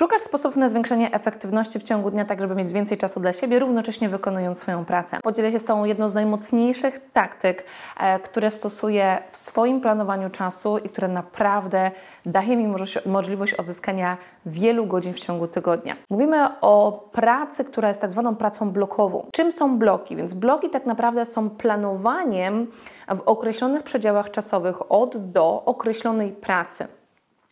[0.00, 3.58] Szukasz sposobów na zwiększenie efektywności w ciągu dnia, tak żeby mieć więcej czasu dla siebie,
[3.58, 5.18] równocześnie wykonując swoją pracę.
[5.22, 7.64] Podzielę się z Tobą jedną z najmocniejszych taktyk,
[7.96, 11.90] e, które stosuję w swoim planowaniu czasu i które naprawdę
[12.26, 12.74] daje mi
[13.06, 15.96] możliwość odzyskania wielu godzin w ciągu tygodnia.
[16.10, 19.26] Mówimy o pracy, która jest tak zwaną pracą blokową.
[19.32, 20.16] Czym są bloki?
[20.16, 22.66] Więc bloki tak naprawdę są planowaniem
[23.08, 26.99] w określonych przedziałach czasowych od do określonej pracy.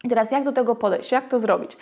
[0.02, 1.76] Teraz jak do tego podejść, jak to zrobić?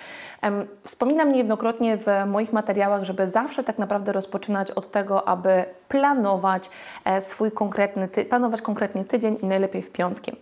[0.85, 6.71] Wspominam niejednokrotnie w moich materiałach, żeby zawsze tak naprawdę rozpoczynać od tego, aby planować
[7.05, 10.33] e, swój konkretny, ty- planować konkretnie tydzień i najlepiej w piątki.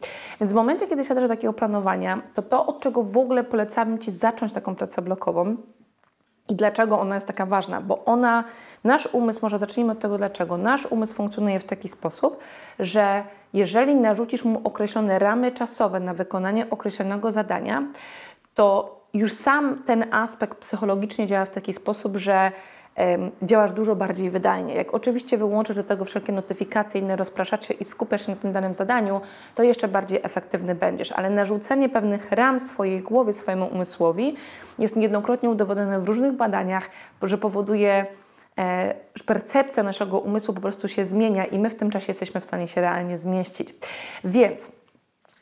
[0.40, 3.98] Więc w momencie, kiedy siadasz do takiego planowania, to to, od czego w ogóle polecam
[3.98, 5.56] Ci zacząć taką pracę blokową
[6.48, 8.44] i dlaczego ona jest taka ważna, bo ona,
[8.84, 12.38] nasz umysł, może zacznijmy od tego dlaczego, nasz umysł funkcjonuje w taki sposób,
[12.78, 17.82] że jeżeli narzucisz mu określone ramy czasowe na wykonanie określonego zadania,
[18.54, 22.52] to już sam ten aspekt psychologicznie działa w taki sposób, że
[23.42, 24.74] działasz dużo bardziej wydajnie.
[24.74, 28.74] Jak oczywiście wyłączysz do tego wszelkie notyfikacje, inne rozpraszacze i skupiasz się na tym danym
[28.74, 29.20] zadaniu,
[29.54, 31.12] to jeszcze bardziej efektywny będziesz.
[31.12, 34.36] Ale narzucenie pewnych ram swojej głowie, swojemu umysłowi
[34.78, 36.90] jest niejednokrotnie udowodnione w różnych badaniach,
[37.22, 38.06] że powoduje
[38.58, 38.94] e,
[39.26, 42.68] percepcja naszego umysłu po prostu się zmienia i my w tym czasie jesteśmy w stanie
[42.68, 43.74] się realnie zmieścić.
[44.24, 44.70] Więc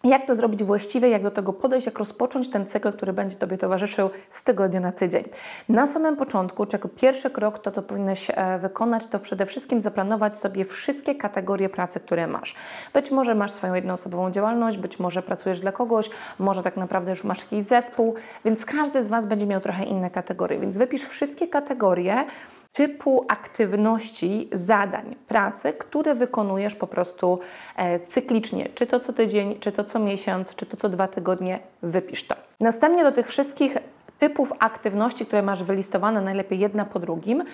[0.05, 3.58] jak to zrobić właściwie, jak do tego podejść, jak rozpocząć ten cykl, który będzie Tobie
[3.58, 5.25] towarzyszył z tygodnia na tydzień.
[5.69, 10.39] Na samym początku, jako pierwszy krok, to co powinieneś e, wykonać, to przede wszystkim zaplanować
[10.39, 12.55] sobie wszystkie kategorie pracy, które masz.
[12.94, 17.25] Być może masz swoją jednoosobową działalność, być może pracujesz dla kogoś, może tak naprawdę już
[17.25, 21.49] masz jakiś zespół, więc każdy z Was będzie miał trochę inne kategorie, więc wypisz wszystkie
[21.49, 22.25] kategorie,
[22.72, 27.38] typu aktywności, zadań, pracy, które wykonujesz po prostu
[27.77, 31.61] e, cyklicznie, czy to co tydzień, czy to co miesiąc, czy to co dwa tygodnie,
[31.82, 32.34] wypisz to.
[32.61, 33.77] Następnie do tych wszystkich
[34.19, 37.44] typów aktywności, które masz wylistowane, najlepiej jedna po drugim,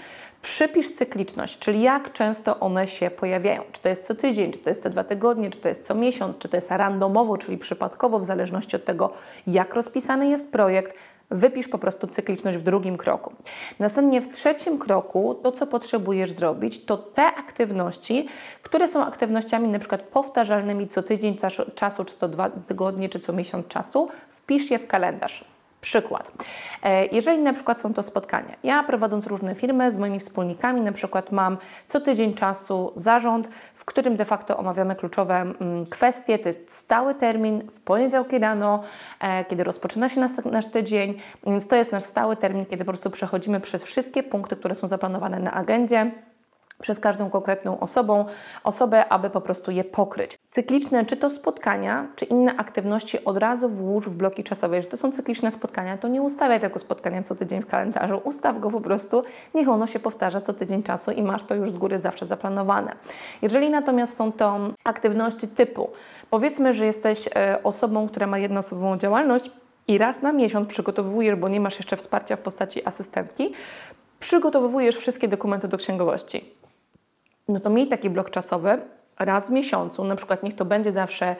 [0.43, 3.63] przypisz cykliczność, czyli jak często one się pojawiają.
[3.73, 5.95] Czy to jest co tydzień, czy to jest co dwa tygodnie, czy to jest co
[5.95, 9.13] miesiąc, czy to jest randomowo, czyli przypadkowo, w zależności od tego,
[9.47, 10.95] jak rozpisany jest projekt,
[11.31, 13.33] Wypisz po prostu cykliczność w drugim kroku.
[13.79, 18.29] Następnie w trzecim kroku to, co potrzebujesz zrobić, to te aktywności,
[18.63, 21.37] które są aktywnościami przykład powtarzalnymi co tydzień
[21.75, 25.45] czasu, czy to dwa tygodnie, czy co miesiąc czasu, wpisz je w kalendarz.
[25.81, 26.33] Przykład.
[26.83, 30.93] E, jeżeli na przykład są to spotkania, ja prowadząc różne firmy z moimi wspólnikami, na
[30.93, 31.57] przykład mam
[31.87, 33.49] co tydzień czasu zarząd,
[33.89, 36.39] którym de facto omawiamy kluczowe mm, kwestie.
[36.39, 38.83] To jest stały termin w poniedziałki rano,
[39.21, 42.91] e, kiedy rozpoczyna się nasz, nasz tydzień, więc to jest nasz stały termin, kiedy po
[42.91, 46.11] prostu przechodzimy przez wszystkie punkty, które są zaplanowane na agendzie
[46.83, 48.25] przez każdą konkretną osobą,
[48.65, 50.39] osobę, aby po prostu je pokryć.
[50.51, 54.77] Cykliczne, czy to spotkania, czy inne aktywności od razu włóż w bloki czasowe.
[54.77, 58.61] Jeżeli to są cykliczne spotkania, to nie ustawiaj tego spotkania co tydzień w kalendarzu, ustaw
[58.61, 59.23] go po prostu,
[59.55, 62.97] niech ono się powtarza co tydzień czasu i masz to już z góry zawsze zaplanowane.
[63.43, 65.91] Jeżeli natomiast są to aktywności typu,
[66.31, 69.51] powiedzmy, że jesteś e, osobą, która ma jednoosobową działalność,
[69.89, 73.53] i raz na miesiąc przygotowujesz, bo nie masz jeszcze wsparcia w postaci asystentki,
[74.21, 76.58] przygotowujesz wszystkie dokumenty do księgowości
[77.49, 78.79] no to miej taki blok czasowy
[79.19, 81.37] raz w miesiącu, na przykład niech to będzie zawsze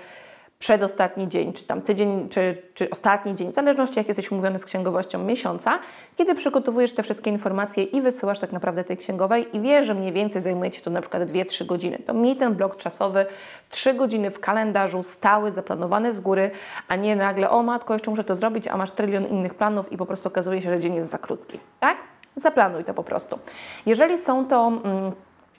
[0.59, 4.65] przedostatni dzień, czy tam tydzień, czy, czy ostatni dzień, w zależności jak jesteś umówiony z
[4.65, 5.79] księgowością miesiąca,
[6.17, 10.13] kiedy przygotowujesz te wszystkie informacje i wysyłasz tak naprawdę tej księgowej i wiesz, że mniej
[10.13, 11.99] więcej zajmuje Ci to na przykład 2-3 godziny.
[12.07, 13.27] To miej ten blok czasowy
[13.71, 16.51] 3 godziny w kalendarzu, stały, zaplanowany z góry,
[16.89, 19.97] a nie nagle, o matko, jeszcze muszę to zrobić, a masz trylion innych planów i
[19.97, 21.61] po prostu okazuje się, że dzień jest za krótki.
[21.81, 21.97] Tak?
[22.37, 23.39] Zaplanuj to po prostu.
[23.87, 24.73] Jeżeli są to...
[24.85, 25.13] Mm,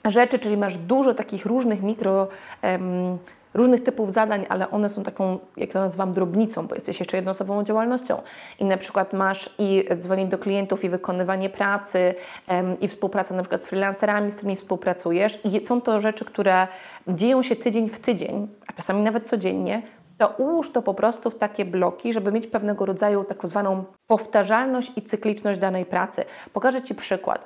[0.04, 2.28] rzeczy, czyli masz dużo takich różnych mikro,
[2.62, 3.18] um,
[3.54, 7.64] różnych typów zadań, ale one są taką, jak to nazywam, drobnicą, bo jesteś jeszcze jednoosobową
[7.64, 8.22] działalnością.
[8.58, 12.14] I na przykład masz i dzwonienie do klientów, i wykonywanie pracy,
[12.48, 15.38] um, i współpraca na przykład z freelancerami, z którymi współpracujesz.
[15.44, 16.68] I są to rzeczy, które
[17.08, 19.82] dzieją się tydzień w tydzień, a czasami nawet codziennie,
[20.18, 24.92] to ułóż to po prostu w takie bloki, żeby mieć pewnego rodzaju tak zwaną powtarzalność
[24.96, 26.24] i cykliczność danej pracy.
[26.52, 27.44] Pokażę Ci przykład.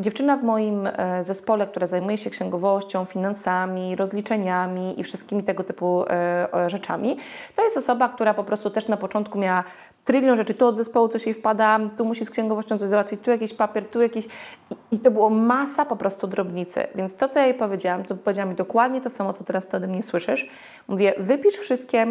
[0.00, 6.04] Dziewczyna w moim e, zespole, która zajmuje się księgowością, finansami, rozliczeniami i wszystkimi tego typu
[6.08, 7.16] e, rzeczami,
[7.56, 9.64] to jest osoba, która po prostu też na początku miała
[10.04, 13.30] trylion rzeczy, tu od zespołu coś jej wpada, tu musi z księgowością coś załatwić, tu
[13.30, 14.28] jakiś papier, tu jakiś...
[14.90, 16.86] I, to było masa po prostu drobnicy.
[16.94, 19.76] Więc to, co ja jej powiedziałam, to powiedziała mi dokładnie to samo, co teraz ty
[19.76, 20.48] ode mnie słyszysz.
[20.88, 22.06] Mówię, wypisz wszystkie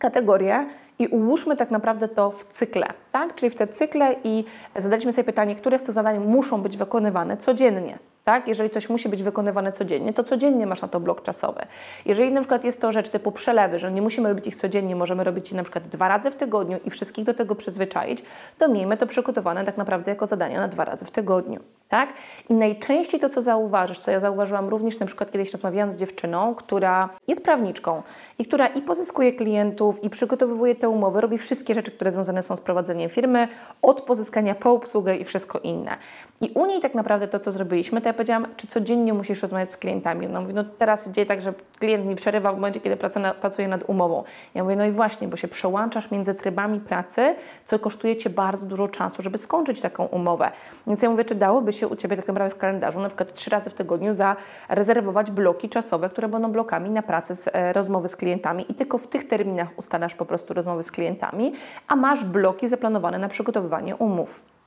[0.00, 0.66] kategorie
[0.98, 3.34] i ułóżmy tak naprawdę to w cykle, tak?
[3.34, 4.44] Czyli w te cykle i
[4.76, 7.98] zadaliśmy sobie pytanie, które z tych zadań muszą być wykonywane codziennie.
[8.28, 8.48] Tak?
[8.48, 11.60] Jeżeli coś musi być wykonywane codziennie, to codziennie masz na to blok czasowy.
[12.06, 15.24] Jeżeli na przykład jest to rzecz typu przelewy, że nie musimy robić ich codziennie, możemy
[15.24, 18.22] robić je na przykład dwa razy w tygodniu i wszystkich do tego przyzwyczaić,
[18.58, 21.60] to miejmy to przygotowane tak naprawdę jako zadania na dwa razy w tygodniu.
[21.88, 22.12] Tak?
[22.48, 26.54] I najczęściej to, co zauważysz, co ja zauważyłam również na przykład kiedyś rozmawiałam z dziewczyną,
[26.54, 28.02] która jest prawniczką
[28.38, 32.56] i która i pozyskuje klientów, i przygotowuje te umowy, robi wszystkie rzeczy, które związane są
[32.56, 33.48] z prowadzeniem firmy,
[33.82, 35.96] od pozyskania po obsługę i wszystko inne.
[36.40, 39.72] I u niej tak naprawdę to, co zrobiliśmy, to ja powiedziałam, czy codziennie musisz rozmawiać
[39.72, 40.26] z klientami.
[40.26, 42.96] Ona mówi, no teraz dzieje tak, że klient mi przerywa w momencie, kiedy
[43.40, 44.24] pracuje nad umową.
[44.54, 47.34] Ja mówię, no i właśnie, bo się przełączasz między trybami pracy,
[47.64, 50.50] co kosztuje Cię bardzo dużo czasu, żeby skończyć taką umowę.
[50.86, 53.50] Więc ja mówię, czy dałoby się u Ciebie tak naprawdę w kalendarzu, na przykład trzy
[53.50, 58.16] razy w tygodniu zarezerwować bloki czasowe, które będą blokami na pracę, z, e, rozmowy z
[58.16, 61.52] klientami i tylko w tych terminach ustalasz po prostu rozmowy z klientami,
[61.88, 64.57] a masz bloki zaplanowane na przygotowywanie umów.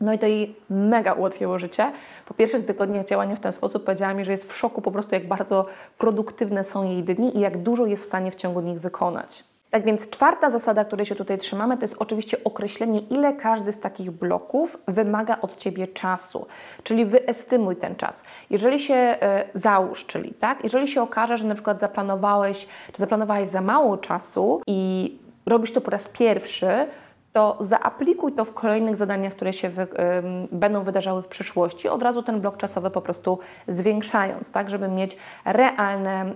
[0.00, 1.92] No i to jej mega ułatwiło życie.
[2.26, 5.14] Po pierwszych tygodniach działania w ten sposób powiedziała mi, że jest w szoku po prostu,
[5.14, 5.66] jak bardzo
[5.98, 9.44] produktywne są jej dni i jak dużo jest w stanie w ciągu nich wykonać.
[9.70, 13.78] Tak więc czwarta zasada, której się tutaj trzymamy, to jest oczywiście określenie, ile każdy z
[13.78, 16.46] takich bloków wymaga od Ciebie czasu.
[16.82, 18.22] Czyli wyestymuj ten czas.
[18.50, 23.48] Jeżeli się e, załóż, czyli tak, jeżeli się okaże, że na przykład zaplanowałeś, czy zaplanowałeś
[23.48, 25.12] za mało czasu i
[25.46, 26.86] robisz to po raz pierwszy,
[27.32, 29.86] to zaaplikuj to w kolejnych zadaniach, które się wy,
[30.52, 33.38] będą wydarzały w przyszłości, od razu ten blok czasowy po prostu
[33.68, 36.34] zwiększając, tak, żeby mieć realne,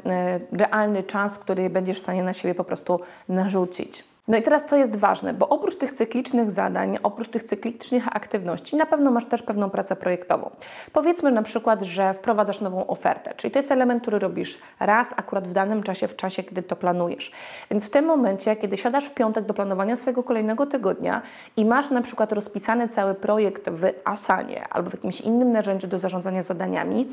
[0.52, 4.13] y, realny czas, który będziesz w stanie na siebie po prostu narzucić.
[4.28, 8.76] No i teraz co jest ważne, bo oprócz tych cyklicznych zadań, oprócz tych cyklicznych aktywności,
[8.76, 10.50] na pewno masz też pewną pracę projektową.
[10.92, 15.48] Powiedzmy na przykład, że wprowadzasz nową ofertę, czyli to jest element, który robisz raz akurat
[15.48, 17.32] w danym czasie, w czasie, kiedy to planujesz.
[17.70, 21.22] Więc w tym momencie, kiedy siadasz w piątek do planowania swojego kolejnego tygodnia
[21.56, 25.98] i masz na przykład rozpisany cały projekt w Asanie albo w jakimś innym narzędziu do
[25.98, 27.08] zarządzania zadaniami,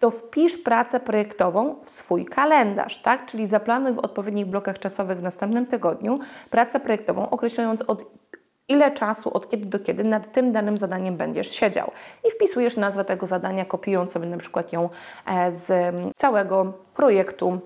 [0.00, 3.26] to wpisz pracę projektową w swój kalendarz, tak?
[3.26, 6.18] Czyli zaplanuj w odpowiednich blokach czasowych w następnym tygodniu
[6.56, 8.04] pracę projektową, określając od
[8.68, 11.90] ile czasu, od kiedy do kiedy nad tym danym zadaniem będziesz siedział.
[12.28, 14.88] I wpisujesz nazwę tego zadania, kopiując sobie na przykład ją
[15.26, 17.60] e, z całego projektu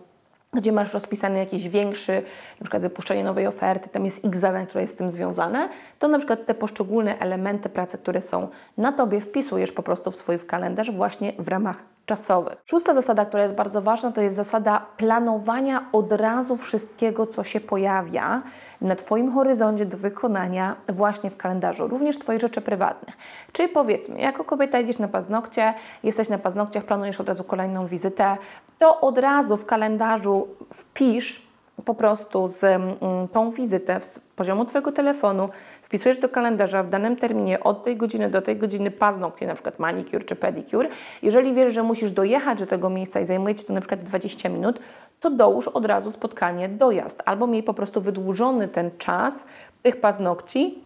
[0.52, 2.22] gdzie masz rozpisany jakiś większy,
[2.60, 6.08] na przykład wypuszczenie nowej oferty, tam jest x zadań, które jest z tym związane, to
[6.08, 10.38] na przykład te poszczególne elementy pracy, które są na Tobie, wpisujesz po prostu w swój
[10.38, 11.76] kalendarz właśnie w ramach
[12.10, 12.58] czasowych.
[12.66, 17.60] Szósta zasada, która jest bardzo ważna, to jest zasada planowania od razu wszystkiego, co się
[17.60, 18.42] pojawia
[18.80, 23.16] na Twoim horyzoncie do wykonania właśnie w kalendarzu, również Twoich rzeczy prywatnych.
[23.52, 28.36] Czyli powiedzmy, jako kobieta idziesz na paznokcie, jesteś na paznokciach, planujesz od razu kolejną wizytę,
[28.78, 31.50] to od razu w kalendarzu wpisz
[31.84, 35.48] po prostu z mm, tą wizytę z poziomu Twojego telefonu,
[35.90, 39.78] wpisujesz do kalendarza w danym terminie od tej godziny do tej godziny paznokcie, na przykład
[39.78, 40.88] manicure czy pedicure.
[41.22, 44.48] Jeżeli wiesz, że musisz dojechać do tego miejsca i zajmuje Ci to na przykład 20
[44.48, 44.80] minut,
[45.20, 49.46] to dołóż od razu spotkanie dojazd albo miej po prostu wydłużony ten czas
[49.82, 50.78] tych paznokci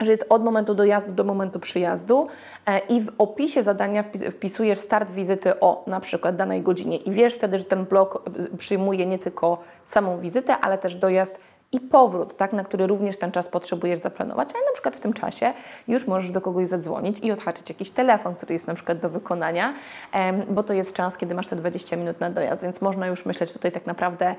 [0.00, 2.26] że jest od momentu dojazdu do momentu przyjazdu
[2.66, 7.34] e, i w opisie zadania wpisujesz start wizyty o na przykład danej godzinie i wiesz
[7.34, 11.38] wtedy, że ten blok e, przyjmuje nie tylko samą wizytę, ale też dojazd
[11.72, 15.12] i powrót, tak, na który również ten czas potrzebujesz zaplanować, ale na przykład w tym
[15.12, 15.52] czasie
[15.88, 19.74] już możesz do kogoś zadzwonić i odhaczyć jakiś telefon, który jest na przykład do wykonania,
[20.50, 23.52] bo to jest czas, kiedy masz te 20 minut na dojazd, więc można już myśleć
[23.52, 24.34] tutaj tak naprawdę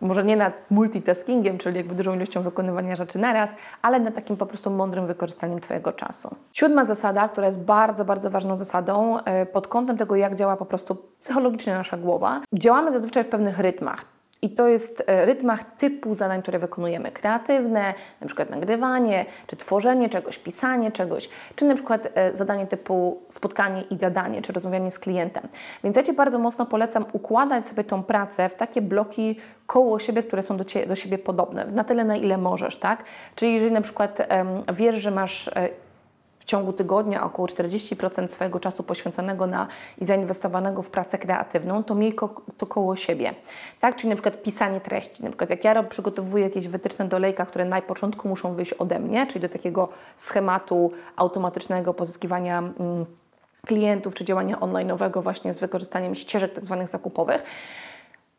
[0.00, 4.46] może nie nad multitaskingiem, czyli jakby dużą ilością wykonywania rzeczy naraz, ale nad takim po
[4.46, 6.36] prostu mądrym wykorzystaniem Twojego czasu.
[6.52, 10.66] Siódma zasada, która jest bardzo, bardzo ważną zasadą e, pod kątem tego, jak działa po
[10.66, 12.40] prostu psychologicznie nasza głowa.
[12.52, 14.17] Działamy zazwyczaj w pewnych rytmach.
[14.42, 17.10] I to jest e, rytmach typu zadań, które wykonujemy.
[17.12, 23.22] Kreatywne, na przykład nagrywanie, czy tworzenie czegoś, pisanie czegoś, czy na przykład e, zadanie typu
[23.28, 25.48] spotkanie i gadanie, czy rozmawianie z klientem.
[25.84, 30.22] Więc ja Ci bardzo mocno polecam układać sobie tą pracę w takie bloki koło siebie,
[30.22, 33.04] które są do, do siebie podobne, na tyle na ile możesz, tak?
[33.34, 35.68] Czyli jeżeli na przykład um, wiesz, że masz e,
[36.48, 39.66] ciągu tygodnia około 40% swojego czasu poświęconego na
[39.98, 43.34] i zainwestowanego w pracę kreatywną, to miej ko to koło siebie.
[43.80, 43.96] Tak?
[43.96, 45.22] Czyli na przykład pisanie treści.
[45.22, 48.98] Na przykład jak ja przygotowuję jakieś wytyczne do lejka, które na początku muszą wyjść ode
[48.98, 53.06] mnie, czyli do takiego schematu automatycznego pozyskiwania mm,
[53.66, 57.42] klientów czy działania online'owego właśnie z wykorzystaniem ścieżek tak zwanych zakupowych,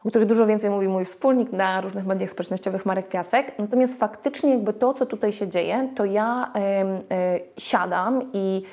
[0.05, 3.59] o których dużo więcej mówi mój wspólnik na różnych mediach społecznościowych Marek Piasek.
[3.59, 8.63] Natomiast faktycznie jakby to, co tutaj się dzieje, to ja e, siadam i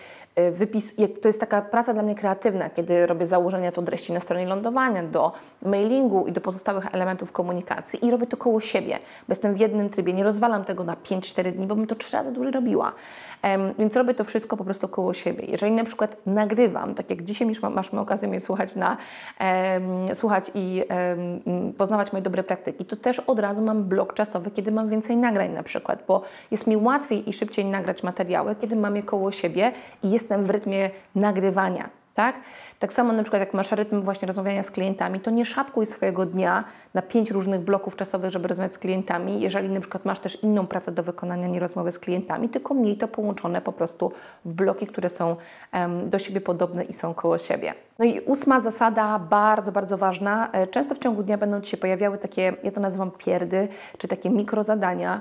[0.52, 4.20] wypis, jak- to jest taka praca dla mnie kreatywna, kiedy robię założenia do treści na
[4.20, 8.94] stronie lądowania, do mailingu i do pozostałych elementów komunikacji i robię to koło siebie,
[9.28, 12.16] bo jestem w jednym trybie, nie rozwalam tego na 5-4 dni, bo bym to trzy
[12.16, 12.92] razy dłużej robiła.
[13.78, 15.44] Więc robię to wszystko po prostu koło siebie.
[15.48, 18.96] Jeżeli na przykład nagrywam, tak jak dzisiaj już ma- masz okazję mnie słuchać, na,
[19.38, 24.14] em, słuchać i em, m, poznawać moje dobre praktyki, to też od razu mam blok
[24.14, 28.54] czasowy, kiedy mam więcej nagrań na przykład, bo jest mi łatwiej i szybciej nagrać materiały,
[28.60, 31.88] kiedy mam je koło siebie i jestem w rytmie nagrywania.
[32.14, 32.34] Tak?
[32.78, 36.26] tak samo na przykład jak masz rytm właśnie rozmawiania z klientami, to nie szatkuj swojego
[36.26, 36.64] dnia
[36.94, 40.66] na pięć różnych bloków czasowych, żeby rozmawiać z klientami, jeżeli na przykład masz też inną
[40.66, 44.12] pracę do wykonania, nie rozmowy z klientami, tylko miej to połączone po prostu
[44.44, 45.36] w bloki, które są
[45.72, 47.74] em, do siebie podobne i są koło siebie.
[47.98, 50.48] No i ósma zasada, bardzo, bardzo ważna.
[50.52, 53.68] E, Często w ciągu dnia będą Ci się pojawiały takie, ja to nazywam pierdy,
[53.98, 55.20] czy takie mikrozadania,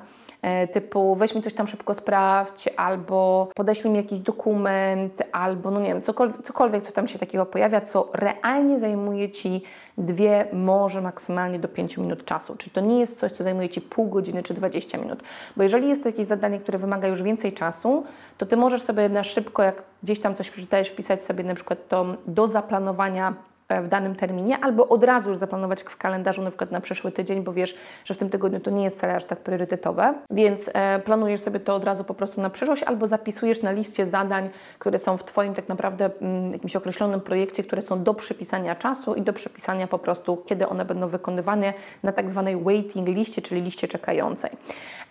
[0.73, 5.87] typu weź mi coś tam szybko sprawdź, albo podeślij mi jakiś dokument, albo no nie
[5.87, 9.63] wiem, cokolwiek, cokolwiek co tam się takiego pojawia, co realnie zajmuje Ci
[9.97, 12.55] dwie, może maksymalnie do 5 minut czasu.
[12.55, 15.23] Czyli to nie jest coś, co zajmuje Ci pół godziny czy 20 minut.
[15.57, 18.03] Bo jeżeli jest to jakieś zadanie, które wymaga już więcej czasu,
[18.37, 21.87] to Ty możesz sobie na szybko, jak gdzieś tam coś przeczytałeś, wpisać sobie na przykład
[21.87, 26.49] to do zaplanowania e, w danym terminie, albo od razu już zaplanować w kalendarzu na
[26.49, 29.25] przykład na przyszły tydzień, bo wiesz, że w tym tygodniu to nie jest wcale aż
[29.25, 33.61] tak priorytetowe, więc e, planujesz sobie to od razu po prostu na przyszłość, albo zapisujesz
[33.61, 38.03] na liście zadań, które są w Twoim tak naprawdę mm, jakimś określonym projekcie, które są
[38.03, 42.63] do przypisania czasu i do przypisania po prostu, kiedy one będą wykonywane na tak zwanej
[42.63, 44.51] waiting liście, czyli liście czekającej.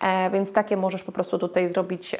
[0.01, 2.15] E, więc takie możesz po prostu tutaj zrobić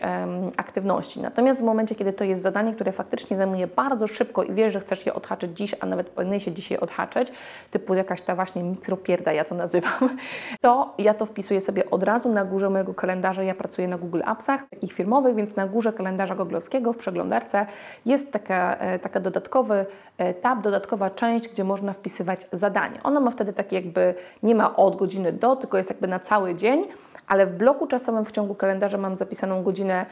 [0.58, 1.22] aktywności.
[1.22, 4.80] Natomiast w momencie, kiedy to jest zadanie, które faktycznie zajmuje bardzo szybko i wiesz, że
[4.80, 7.32] chcesz je odhaczyć dziś, a nawet powinien się dzisiaj odhaczyć,
[7.72, 10.18] typu jakaś ta właśnie mikropierda, ja to nazywam,
[10.62, 13.44] to ja to wpisuję sobie od razu na górze mojego kalendarza.
[13.44, 17.66] Ja pracuję na Google Appsach, takich firmowych, więc na górze kalendarza googlowskiego w przeglądarce
[18.06, 19.86] jest taka, e, taka dodatkowy
[20.18, 23.00] e, tab, dodatkowa część, gdzie można wpisywać zadanie.
[23.04, 26.56] Ono ma wtedy takie jakby, nie ma od godziny do, tylko jest jakby na cały
[26.56, 26.88] dzień,
[27.28, 30.06] ale w bloku czasowym w ciągu kalendarza mam zapisaną godzinę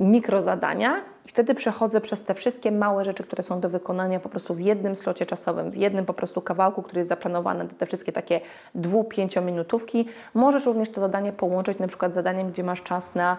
[0.00, 4.54] mikrozadania i wtedy przechodzę przez te wszystkie małe rzeczy, które są do wykonania po prostu
[4.54, 8.40] w jednym slocie czasowym, w jednym po prostu kawałku, który jest zaplanowany, te wszystkie takie
[8.74, 10.06] dwu, pięciominutówki.
[10.34, 13.36] Możesz również to zadanie połączyć na przykład z zadaniem, gdzie masz czas na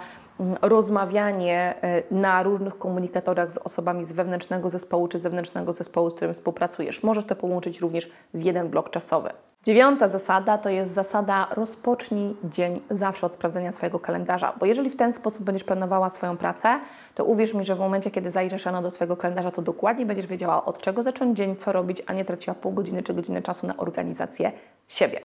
[0.61, 6.33] rozmawianie e, na różnych komunikatorach z osobami z wewnętrznego zespołu czy zewnętrznego zespołu, z którym
[6.33, 7.03] współpracujesz.
[7.03, 9.29] Możesz to połączyć również w jeden blok czasowy.
[9.63, 14.95] Dziewiąta zasada to jest zasada rozpocznij dzień zawsze od sprawdzenia swojego kalendarza, bo jeżeli w
[14.95, 16.79] ten sposób będziesz planowała swoją pracę,
[17.15, 20.27] to uwierz mi, że w momencie, kiedy zajrzysz rano do swojego kalendarza, to dokładnie będziesz
[20.27, 23.67] wiedziała, od czego zacząć dzień, co robić, a nie traciła pół godziny czy godziny czasu
[23.67, 24.51] na organizację
[24.87, 25.19] siebie.